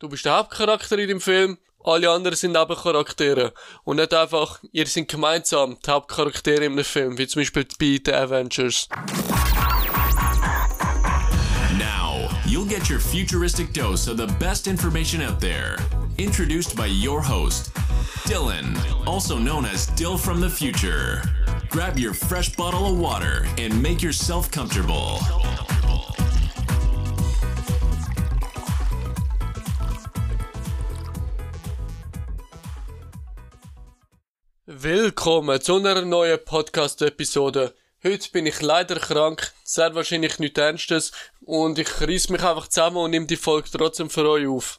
Du 0.00 0.08
bist 0.08 0.24
der 0.24 0.36
Hauptcharakter 0.36 0.96
in 0.96 1.08
dem 1.08 1.20
Film, 1.20 1.58
alle 1.82 2.08
anderen 2.08 2.36
sind 2.36 2.52
Nebencharaktere. 2.52 3.52
Und 3.82 3.96
nicht 3.96 4.14
einfach, 4.14 4.60
ihr 4.70 4.86
seid 4.86 5.08
gemeinsam 5.08 5.76
die 5.84 5.90
Hauptcharaktere 5.90 6.66
in 6.66 6.72
einem 6.72 6.84
Film, 6.84 7.18
wie 7.18 7.26
zum 7.26 7.40
Beispiel 7.40 7.66
bei 7.80 7.98
The 8.04 8.12
Avengers. 8.12 8.88
Now, 11.76 12.28
you'll 12.46 12.68
get 12.68 12.88
your 12.88 13.00
futuristic 13.00 13.74
dose 13.74 14.06
of 14.06 14.18
the 14.18 14.32
best 14.38 14.68
information 14.68 15.20
out 15.20 15.40
there. 15.40 15.76
Introduced 16.16 16.76
by 16.76 16.86
your 16.86 17.20
host, 17.20 17.72
Dylan, 18.24 18.76
also 19.04 19.36
known 19.36 19.64
as 19.64 19.88
Dill 19.96 20.16
from 20.16 20.40
the 20.40 20.48
future. 20.48 21.22
Grab 21.70 21.98
your 21.98 22.14
fresh 22.14 22.54
bottle 22.54 22.86
of 22.86 22.96
water 22.96 23.48
and 23.58 23.82
make 23.82 24.00
yourself 24.00 24.48
comfortable. 24.52 25.18
Willkommen 34.70 35.62
zu 35.62 35.76
einer 35.76 36.02
neuen 36.02 36.44
Podcast-Episode. 36.44 37.74
Heute 38.04 38.30
bin 38.32 38.44
ich 38.44 38.60
leider 38.60 38.96
krank, 38.96 39.50
sehr 39.64 39.94
wahrscheinlich 39.94 40.38
nichts 40.38 40.60
Ernstes 40.60 41.12
und 41.40 41.78
ich 41.78 42.02
reiss 42.02 42.28
mich 42.28 42.42
einfach 42.42 42.68
zusammen 42.68 42.98
und 42.98 43.12
nehme 43.12 43.24
die 43.24 43.38
Folge 43.38 43.70
trotzdem 43.72 44.10
für 44.10 44.28
euch 44.28 44.46
auf. 44.46 44.78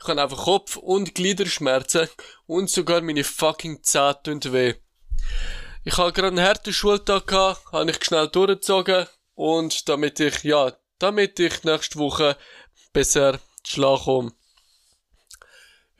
Ich 0.00 0.08
habe 0.08 0.22
einfach 0.22 0.44
Kopf- 0.44 0.76
und 0.76 1.14
Gliederschmerzen 1.14 2.08
und 2.46 2.70
sogar 2.70 3.02
meine 3.02 3.24
fucking 3.24 3.82
Zähne 3.82 4.16
tun 4.22 4.40
weh. 4.54 4.72
Ich 5.84 5.98
habe 5.98 6.14
gerade 6.14 6.28
einen 6.28 6.40
harten 6.40 6.72
Schultag 6.72 7.26
gehabt, 7.26 7.60
habe 7.72 7.90
ich 7.90 8.02
schnell 8.02 8.28
durchgezogen 8.28 9.06
und 9.34 9.86
damit 9.86 10.18
ich, 10.18 10.44
ja, 10.44 10.72
damit 10.98 11.38
ich 11.40 11.62
nächste 11.62 11.98
Woche 11.98 12.38
besser 12.94 13.38
schlafen 13.66 14.04
komme. 14.04 14.32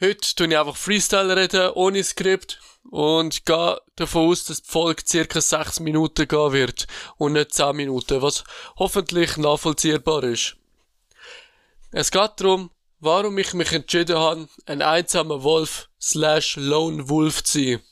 Heute 0.00 0.34
tue 0.34 0.46
ich 0.46 0.56
einfach 0.56 0.76
Freestyle 0.76 1.36
reden, 1.36 1.72
ohne 1.74 2.02
Skript 2.02 2.58
und 2.90 3.44
gehe 3.44 3.80
davon 3.96 4.30
aus, 4.30 4.44
dass 4.44 4.62
die 4.62 4.70
Folge 4.70 5.02
circa 5.06 5.40
6 5.40 5.80
Minuten 5.80 6.28
gehen 6.28 6.52
wird 6.52 6.86
und 7.16 7.32
nicht 7.32 7.54
10 7.54 7.76
Minuten, 7.76 8.22
was 8.22 8.44
hoffentlich 8.76 9.36
nachvollziehbar 9.36 10.24
ist. 10.24 10.56
Es 11.92 12.10
geht 12.10 12.32
darum, 12.36 12.70
warum 13.00 13.38
ich 13.38 13.54
mich 13.54 13.72
entschieden 13.72 14.18
habe, 14.18 14.48
ein 14.66 14.82
einsamer 14.82 15.42
Wolf 15.42 15.88
slash 16.00 16.56
Lone 16.56 17.08
Wolf 17.08 17.42
zu 17.44 17.58
sein. 17.58 17.82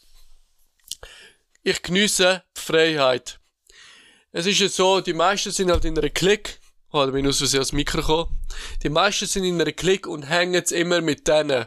Ich 1.63 1.83
geniesse 1.83 2.43
die 2.57 2.61
Freiheit. 2.61 3.41
Es 4.33 4.47
ist 4.47 4.59
ja 4.59 4.69
so, 4.69 5.01
die 5.01 5.15
meisten 5.15 5.53
sind 5.53 5.71
halt 5.71 5.85
in 5.85 5.99
einer 5.99 6.11
Klick, 6.11 6.61
oh, 6.93 7.05
da 7.05 7.11
bin 7.11 7.25
ich 7.25 7.31
aus 7.31 7.39
Versehen 7.39 7.61
ans 7.61 7.73
Mikro 7.73 8.01
gekommen. 8.01 8.41
Die 8.83 8.89
meisten 8.89 9.27
sind 9.27 9.45
in 9.45 9.61
einer 9.61 9.73
Klick 9.73 10.07
und 10.07 10.25
hängen 10.25 10.55
jetzt 10.55 10.73
immer 10.73 11.01
mit 11.01 11.27
denen. 11.27 11.67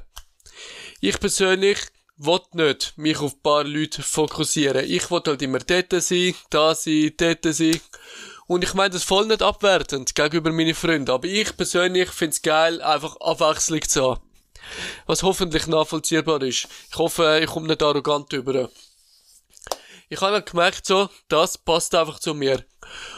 Ich 0.99 1.19
persönlich 1.19 1.79
will 2.17 2.41
nicht 2.53 2.97
mich 2.97 3.19
auf 3.19 3.33
ein 3.33 3.41
paar 3.41 3.63
Leute 3.63 4.01
fokussieren. 4.01 4.85
Ich 4.85 5.09
will 5.11 5.21
halt 5.25 5.41
immer 5.41 5.59
dort 5.59 5.93
sein, 6.01 6.35
da 6.49 6.73
sein, 6.75 7.13
dort 7.17 7.43
sein. 7.43 7.79
Und 8.47 8.63
ich 8.63 8.73
meine 8.73 8.91
das 8.91 9.03
voll 9.03 9.27
nicht 9.27 9.41
abwertend 9.41 10.15
gegenüber 10.15 10.51
meinen 10.51 10.73
Freunden. 10.73 11.11
Aber 11.11 11.27
ich 11.27 11.55
persönlich 11.55 12.09
find's 12.09 12.41
geil, 12.41 12.81
einfach 12.81 13.17
Abwechslung 13.17 13.81
zu 13.81 14.11
haben. 14.11 14.21
Was 15.05 15.23
hoffentlich 15.23 15.67
nachvollziehbar 15.67 16.41
ist. 16.41 16.67
Ich 16.89 16.97
hoffe, 16.97 17.39
ich 17.41 17.49
komme 17.49 17.67
nicht 17.67 17.83
arrogant 17.83 18.31
über. 18.33 18.69
Ich 20.09 20.21
habe 20.21 20.41
gemerkt, 20.41 20.85
so, 20.85 21.09
das 21.27 21.57
passt 21.57 21.93
einfach 21.93 22.19
zu 22.19 22.33
mir. 22.33 22.63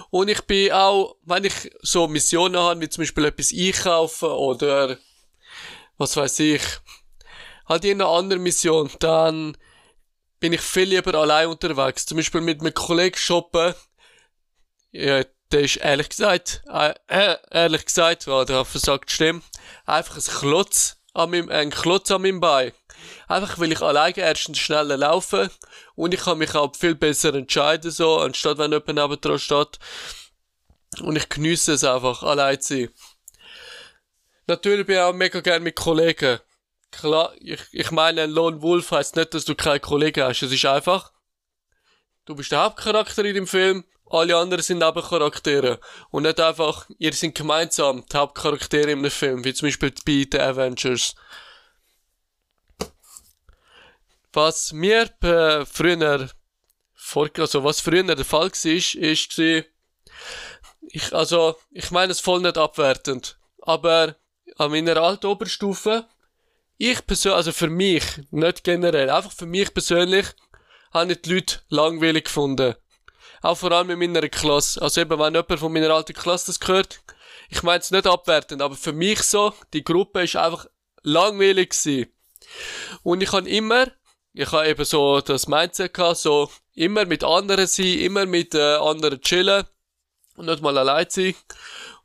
Und 0.09 0.27
ich 0.27 0.42
bin 0.42 0.72
auch, 0.72 1.17
wenn 1.23 1.45
ich 1.45 1.72
so 1.81 2.08
Missionen 2.08 2.58
habe, 2.58 2.81
wie 2.81 2.89
zum 2.89 3.03
Beispiel 3.03 3.25
etwas 3.25 3.53
einkaufen 3.53 4.30
oder 4.30 4.97
was 5.97 6.17
weiß 6.17 6.39
ich, 6.39 6.61
halt 7.70 7.86
in 7.86 8.02
einer 8.02 8.09
anderen 8.09 8.44
Mission, 8.44 8.89
dann 9.00 9.56
bin 10.39 10.53
ich 10.53 10.62
viel 10.62 10.89
lieber 10.89 11.14
allein 11.16 11.48
unterwegs. 11.48 12.06
Zum 12.06 12.17
Beispiel 12.17 12.42
mit 12.42 12.61
einem 12.61 12.73
Kollegen 12.73 13.17
shoppen. 13.17 13.76
Ja, 14.92 15.23
der 15.52 15.61
ist 15.61 15.77
ehrlich 15.77 16.10
gesagt, 16.10 16.64
äh, 16.67 16.94
äh, 17.08 17.38
ehrlich 17.52 17.86
gesagt, 17.86 18.27
oh, 18.27 18.44
der 18.44 18.60
hat 18.60 18.67
versagt, 18.67 19.11
stimmt, 19.11 19.44
einfach 19.86 20.17
ein 20.17 20.23
Klotz 20.23 20.98
an 21.14 21.32
meinem, 21.32 21.49
ein 21.49 21.70
Klotz 21.70 22.11
an 22.11 22.21
meinem 22.21 22.39
Bein. 22.39 22.71
Einfach 23.27 23.60
weil 23.60 23.71
ich 23.71 23.82
alleine 23.82 24.17
erstens 24.17 24.60
schneller 24.60 24.98
laufe 24.98 25.49
und 25.95 26.14
ich 26.14 26.21
kann 26.21 26.38
mich 26.38 26.54
auch 26.55 26.76
viel 26.76 26.95
besser 26.95 27.33
entscheiden, 27.33 27.92
so, 27.92 28.20
anstatt 28.20 28.58
wenn 28.58 28.71
jemand 28.71 28.88
neben 28.88 29.21
dran 29.21 29.39
steht. 29.39 29.80
Und 31.02 31.15
ich 31.15 31.30
genieße 31.30 31.73
es 31.73 31.83
einfach, 31.83 32.23
allein 32.23 32.60
zu 32.60 32.76
sein. 32.76 32.89
Natürlich 34.48 34.86
bin 34.88 34.95
ich 34.95 35.02
auch 35.02 35.14
mega 35.14 35.39
gern 35.42 35.64
mit 35.64 35.76
Kollegen. 35.76 36.39
Klar, 36.92 37.33
ich, 37.39 37.61
ich 37.72 37.92
meine, 37.92 38.23
ein 38.23 38.32
Lone 38.32 38.61
Wolf 38.61 38.92
heißt 38.92 39.16
nicht, 39.16 39.33
dass 39.33 39.45
du 39.45 39.55
keine 39.55 39.80
Kollegen 39.80 40.23
hast. 40.23 40.42
Es 40.42 40.52
ist 40.52 40.66
einfach, 40.66 41.11
du 42.26 42.36
bist 42.36 42.52
der 42.52 42.64
Hauptcharakter 42.64 43.23
in 43.26 43.36
dem 43.36 43.48
Film, 43.48 43.86
alle 44.10 44.36
anderen 44.36 44.64
sind 44.64 44.80
Nebencharaktere. 44.80 45.80
Und 46.10 46.23
nicht 46.23 46.39
einfach, 46.39 46.89
ihr 46.98 47.14
seid 47.14 47.36
gemeinsam 47.36 48.05
die 48.11 48.17
Hauptcharaktere 48.17 48.92
in 48.92 49.00
einem 49.00 49.11
Film, 49.11 49.44
wie 49.45 49.54
zum 49.54 49.67
Beispiel 49.67 49.94
bei 50.05 50.27
The 50.32 50.39
Avengers. 50.39 51.16
Was 54.33 54.71
mir 54.73 55.10
äh, 55.21 55.66
früher, 55.66 56.30
vor, 56.94 57.30
also 57.38 57.64
was 57.64 57.80
früher 57.82 58.04
der 58.04 58.26
Fall 58.26 58.52
war, 58.52 58.66
ist, 58.66 58.95
ist, 58.95 59.39
ich, 60.82 61.14
also, 61.14 61.56
ich 61.71 61.92
meine 61.92 62.11
es 62.11 62.20
voll 62.20 62.42
nicht 62.42 62.58
abwertend, 62.58 63.39
aber 63.61 64.16
an 64.58 64.71
meiner 64.71 64.98
alten 64.98 65.27
Oberstufe, 65.27 66.08
ich 66.80 67.06
persönlich, 67.06 67.36
also 67.36 67.52
für 67.52 67.70
mich, 67.70 68.04
nicht 68.32 68.64
generell, 68.64 69.10
einfach 69.10 69.34
für 69.34 69.45
mich 69.45 69.73
persönlich, 69.73 70.26
habe 70.92 71.12
ich 71.12 71.22
die 71.22 71.34
Leute 71.34 71.60
langweilig 71.67 72.26
gefunden. 72.26 72.73
Auch 73.42 73.58
vor 73.58 73.72
allem 73.73 73.90
in 73.90 74.00
meiner 74.00 74.28
Klasse. 74.30 74.82
Also 74.82 75.02
eben, 75.02 75.20
wenn 75.20 75.36
jemand 75.36 75.60
von 75.60 75.72
meiner 75.72 75.92
alten 75.92 76.14
Klasse 76.14 76.48
das 76.48 76.60
gehört, 76.60 77.02
ich 77.50 77.64
meine 77.64 77.80
es 77.80 77.92
nicht 77.92 78.08
abwertend, 78.08 78.62
aber 78.62 78.76
für 78.76 78.94
mich 78.94 79.22
so, 79.23 79.54
die 79.73 79.84
Gruppe 79.84 80.23
ist 80.23 80.38
einfach 80.38 80.68
langweilig 81.04 81.72
gewesen. 81.72 82.14
Und 83.04 83.22
ich 83.22 83.32
habe 83.34 83.50
immer, 83.50 83.88
ich 84.34 84.52
habe 84.52 84.68
eben 84.68 84.86
so 84.86 85.20
das 85.20 85.48
Mindset 85.48 85.94
gehabt, 85.94 86.18
so 86.18 86.50
immer 86.76 87.06
mit 87.06 87.26
anderen 87.26 87.68
sein, 87.68 88.00
immer 88.00 88.26
mit 88.26 88.56
äh, 88.56 88.76
anderen 88.76 89.22
chillen 89.22 89.66
und 90.38 90.45
nicht 90.45 90.62
mal 90.62 90.78
allein 90.78 91.08
sein. 91.10 91.36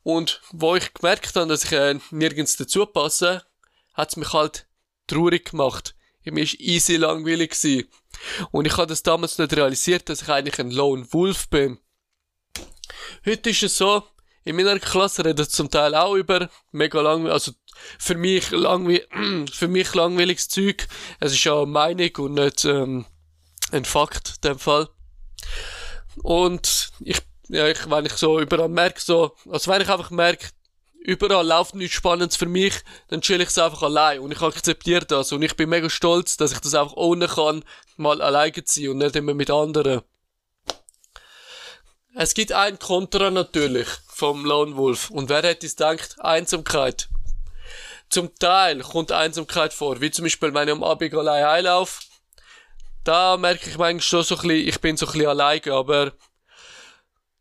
Und 0.02 0.40
wo 0.50 0.74
ich 0.74 0.92
gemerkt 0.94 1.36
habe, 1.36 1.46
dass 1.46 1.64
ich 1.64 1.72
äh, 1.72 1.98
nirgends 2.10 2.56
dazu 2.56 2.86
passe, 2.86 3.44
hat's 3.94 4.16
mich 4.16 4.32
halt 4.32 4.66
traurig 5.06 5.50
gemacht. 5.50 5.94
Mir 6.24 6.42
ist 6.42 6.60
easy 6.60 6.96
langweilig 6.96 7.50
gewesen. 7.50 7.88
Und 8.50 8.66
ich 8.66 8.76
habe 8.76 8.86
das 8.86 9.02
damals 9.02 9.38
nicht 9.38 9.54
realisiert, 9.54 10.08
dass 10.08 10.22
ich 10.22 10.28
eigentlich 10.28 10.58
ein 10.58 10.70
Lone 10.70 11.06
Wolf 11.12 11.48
bin. 11.48 11.78
Heute 13.26 13.50
ist 13.50 13.62
es 13.62 13.76
so, 13.76 14.02
in 14.44 14.56
meiner 14.56 14.78
Klasse 14.78 15.24
redet 15.24 15.50
zum 15.50 15.70
Teil 15.70 15.94
auch 15.94 16.14
über 16.14 16.50
mega 16.70 17.00
langweilig, 17.00 17.32
also 17.32 17.52
für 17.98 18.14
mich 18.14 18.50
langweilig, 18.50 19.06
für 19.52 19.68
mich 19.68 19.94
langweiliges 19.94 20.48
Zeug. 20.48 20.86
Es 21.20 21.32
ist 21.32 21.44
ja 21.44 21.56
eine 21.56 21.66
Meinung 21.66 22.10
und 22.18 22.34
nicht 22.34 22.64
ähm, 22.64 23.06
ein 23.72 23.84
Fakt 23.84 24.34
in 24.36 24.50
dem 24.50 24.58
Fall. 24.58 24.88
Und 26.22 26.90
ich, 27.00 27.20
ja, 27.48 27.68
ich, 27.68 27.90
wenn 27.90 28.06
ich 28.06 28.12
so 28.12 28.40
überall 28.40 28.68
merke, 28.68 29.00
so, 29.00 29.34
also 29.50 29.70
wenn 29.70 29.82
ich 29.82 29.88
einfach 29.88 30.10
merke, 30.10 30.48
überall 31.04 31.46
läuft 31.46 31.74
nichts 31.74 31.96
Spannendes 31.96 32.36
für 32.36 32.46
mich, 32.46 32.74
dann 33.08 33.20
chill 33.20 33.40
ich 33.40 33.50
es 33.50 33.58
einfach 33.58 33.82
allein 33.82 34.20
und 34.20 34.32
ich 34.32 34.40
akzeptiere 34.40 35.04
das 35.04 35.32
und 35.32 35.42
ich 35.42 35.54
bin 35.54 35.68
mega 35.68 35.90
stolz, 35.90 36.36
dass 36.36 36.52
ich 36.52 36.60
das 36.60 36.74
einfach 36.74 36.96
ohne 36.96 37.28
kann, 37.28 37.62
mal 37.96 38.22
alleine 38.22 38.64
zu 38.64 38.80
sein 38.80 38.88
und 38.90 38.98
nicht 38.98 39.14
immer 39.14 39.34
mit 39.34 39.50
anderen. 39.50 40.00
Es 42.16 42.32
gibt 42.32 42.52
ein 42.52 42.78
Kontra 42.78 43.30
natürlich 43.30 43.88
vom 44.08 44.46
Lone 44.46 44.76
Wolf 44.76 45.10
und 45.10 45.28
wer 45.28 45.42
hätte 45.42 45.66
es 45.66 45.76
gedacht? 45.76 46.16
Einsamkeit. 46.20 47.08
Zum 48.08 48.34
Teil 48.38 48.80
kommt 48.80 49.12
Einsamkeit 49.12 49.74
vor, 49.74 50.00
wie 50.00 50.10
zum 50.10 50.24
Beispiel, 50.24 50.54
wenn 50.54 50.68
ich 50.68 50.74
am 50.74 50.84
Abend 50.84 51.12
allein 51.14 51.44
heimlaufe, 51.44 52.00
da 53.02 53.36
merke 53.36 53.68
ich 53.68 53.76
manchmal 53.76 54.00
schon 54.00 54.22
so 54.22 54.36
ein 54.36 54.48
bisschen, 54.48 54.68
ich 54.68 54.80
bin 54.80 54.96
so 54.96 55.06
ein 55.06 55.12
bisschen 55.12 55.28
alleine, 55.28 55.72
aber 55.72 56.12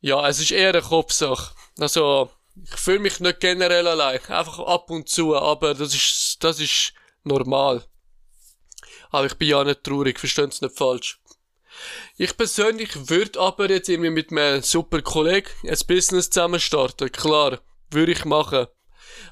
ja, 0.01 0.27
es 0.27 0.42
ist 0.42 0.51
eher 0.51 0.69
eine 0.69 0.81
Kopfsache. 0.81 1.56
Also, 1.80 2.30
ich 2.56 2.76
fühle 2.76 3.00
mich 3.00 3.20
nicht 3.20 3.40
generell 3.40 3.88
allein, 3.88 4.24
einfach 4.28 4.60
ab 4.60 4.90
und 4.90 5.10
zu, 5.10 5.36
aber 5.36 5.74
das 5.74 5.94
ist, 5.94 6.38
das 6.44 6.60
ist 6.60 6.94
normal. 7.24 7.84
Aber 9.10 9.26
ich 9.26 9.36
bin 9.36 9.50
ja 9.50 9.64
nicht 9.64 9.84
traurig, 9.84 10.20
verstehen 10.20 10.52
Sie 10.52 10.66
nicht 10.66 10.78
falsch. 10.78 11.20
Ich 12.18 12.38
persönlich 12.38 13.10
würde 13.10 13.40
aber 13.40 13.70
jetzt 13.70 13.90
irgendwie 13.90 14.12
mit 14.12 14.32
einem 14.32 14.62
super 14.62 15.02
Kollegen 15.02 15.50
ein 15.64 15.78
Business 15.88 16.30
zusammen 16.30 16.60
starten, 16.60 17.12
klar, 17.12 17.60
würde 17.90 18.12
ich 18.12 18.26
machen. 18.26 18.68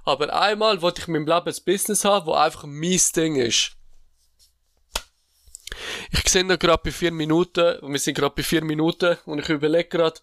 Aber 0.03 0.33
einmal 0.33 0.81
wollte 0.81 1.01
ich 1.01 1.07
in 1.07 1.13
meinem 1.13 1.27
Leben 1.27 1.47
ein 1.47 1.63
Business 1.65 2.05
haben, 2.05 2.25
wo 2.25 2.33
einfach 2.33 2.63
mein 2.65 2.99
Ding 3.15 3.35
ist. 3.35 3.75
Ich 6.11 6.27
sehe 6.29 6.43
noch 6.43 6.59
gerade 6.59 6.81
bei 6.83 6.91
vier 6.91 7.11
Minuten, 7.11 7.77
wir 7.81 7.99
sind 7.99 8.15
gerade 8.15 8.35
bei 8.35 8.43
vier 8.43 8.63
Minuten, 8.63 9.17
und 9.25 9.39
ich 9.39 9.49
überlege 9.49 9.89
gerade, 9.89 10.19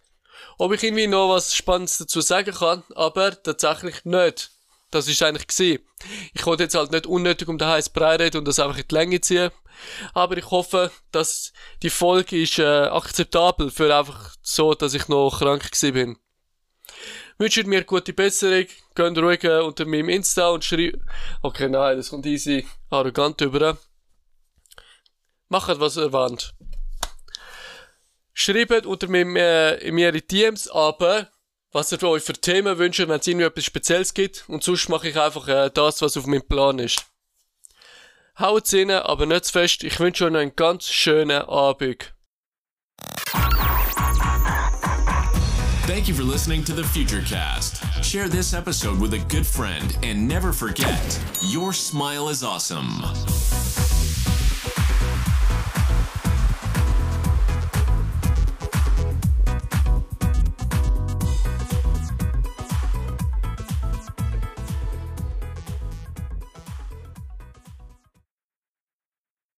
ob 0.58 0.73
ich 0.73 0.82
irgendwie 0.82 1.06
noch 1.06 1.31
was 1.31 1.55
Spannendes 1.55 1.99
dazu 1.99 2.20
sagen 2.20 2.55
kann, 2.55 2.85
aber 2.94 3.43
tatsächlich 3.43 4.05
nicht. 4.05 4.50
das 4.90 5.08
ist 5.08 5.23
eigentlich 5.23 5.46
gewesen. 5.46 5.85
Ich 6.32 6.46
wollte 6.46 6.62
jetzt 6.64 6.75
halt 6.75 6.93
nicht 6.93 7.06
unnötig 7.06 7.49
um 7.49 7.58
den 7.58 7.69
heißen 7.69 7.93
Brei 7.93 8.17
reden 8.17 8.38
und 8.38 8.44
das 8.46 8.58
einfach 8.58 8.79
in 8.79 8.88
die 8.88 8.94
Länge 8.94 9.20
ziehen. 9.20 9.50
Aber 10.14 10.37
ich 10.37 10.50
hoffe, 10.50 10.90
dass 11.12 11.52
die 11.82 11.90
Folge 11.90 12.43
ist 12.43 12.58
äh, 12.58 12.64
akzeptabel 12.64 13.70
für 13.70 13.94
einfach 13.94 14.35
so, 14.43 14.75
dass 14.75 14.94
ich 14.94 15.08
noch 15.08 15.38
krank 15.38 15.70
gewesen 15.70 15.93
bin. 15.93 16.19
Wünscht 17.38 17.64
mir 17.67 17.85
gute 17.85 18.12
Besserung, 18.12 18.67
geht 18.94 19.19
ruhig 19.19 19.44
äh, 19.44 19.61
unter 19.61 19.85
meinem 19.85 20.08
Insta 20.08 20.49
und 20.49 20.64
schreibt... 20.64 20.99
Okay, 21.43 21.69
nein, 21.69 21.96
das 21.96 22.11
kommt 22.11 22.26
easy 22.26 22.67
arrogant 22.90 23.40
über. 23.40 23.79
Macht, 25.49 25.79
was 25.79 25.96
ihr 25.96 26.12
wollt. 26.12 26.55
Schreibt 28.40 28.87
unter 28.87 29.08
meinem, 29.08 29.35
äh, 29.35 29.75
in 29.79 29.96
meine 29.96 30.23
DMs, 30.23 30.69
aber 30.69 31.29
was 31.73 31.90
ihr 31.90 32.00
euch 32.05 32.23
für 32.23 32.35
Themen 32.35 32.79
wünscht, 32.79 33.00
wenn 33.00 33.11
es 33.11 33.26
irgendwie 33.26 33.46
etwas 33.46 33.64
Spezielles 33.64 34.14
gibt. 34.14 34.44
Und 34.49 34.62
sonst 34.62 34.88
mache 34.88 35.08
ich 35.08 35.19
einfach 35.19 35.49
äh, 35.49 35.73
das, 35.75 36.02
was 36.02 36.17
auf 36.17 36.26
meinem 36.26 36.46
Plan 36.46 36.79
ist. 36.79 37.05
Haut's 38.38 38.73
rein, 38.73 38.93
aber 38.93 39.26
nicht 39.26 39.46
zu 39.46 39.52
fest. 39.55 39.82
Ich 39.82 39.99
wünsche 39.99 40.26
euch 40.26 40.37
einen 40.37 40.55
ganz 40.55 40.88
schönen 40.88 41.43
Abend. 41.43 42.14
Thank 45.88 46.06
you 46.06 46.14
for 46.14 46.23
listening 46.23 46.62
to 46.67 46.73
the 46.73 46.85
Futurecast. 46.85 47.82
Share 48.05 48.29
this 48.29 48.55
episode 48.55 49.00
with 49.00 49.14
a 49.14 49.25
good 49.29 49.44
friend 49.44 49.99
and 50.05 50.29
never 50.29 50.52
forget 50.52 51.20
your 51.43 51.73
smile 51.73 52.29
is 52.31 52.44
awesome. 52.44 53.02